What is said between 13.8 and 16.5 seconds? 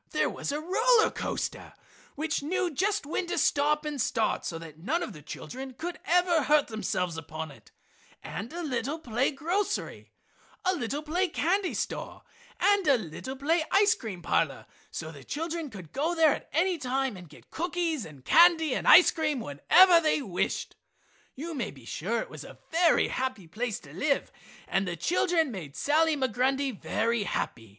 cream parlor so that the children could go there at